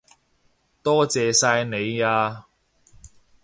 [0.81, 2.45] 多謝晒你喇